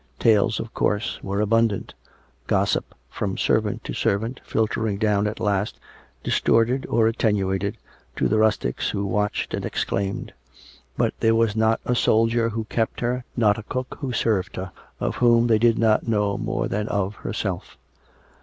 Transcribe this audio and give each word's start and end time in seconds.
Tales, 0.17 0.59
of 0.59 0.73
course, 0.73 1.19
were 1.21 1.41
abundant— 1.41 1.93
gossip 2.47 2.95
from 3.07 3.37
servant 3.37 3.83
to 3.83 3.93
servant, 3.93 4.39
filtering 4.43 4.97
down 4.97 5.27
at 5.27 5.39
last, 5.39 5.79
distorted 6.23 6.87
or 6.87 7.05
attenuated, 7.07 7.77
to 8.15 8.27
the 8.27 8.39
rustics 8.39 8.89
who 8.89 9.05
watched 9.05 9.53
and 9.53 9.63
exclaimed; 9.63 10.33
but 10.97 11.13
there 11.19 11.35
was 11.35 11.55
not 11.55 11.81
a 11.85 11.93
soldier 11.93 12.49
who 12.49 12.63
kept 12.63 13.01
her, 13.01 13.25
not 13.37 13.59
a 13.59 13.63
cook 13.69 13.97
who 13.99 14.11
served 14.11 14.55
her, 14.55 14.71
of 14.99 15.17
whom 15.17 15.45
they 15.45 15.59
did 15.59 15.77
not 15.77 16.07
know 16.07 16.35
more 16.35 16.67
than 16.67 16.87
of 16.87 17.13
herself. 17.17 17.77